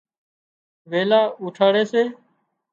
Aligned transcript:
ويلان 0.89 1.23
اُوٺاڙي 1.41 1.83
سي 1.91 2.03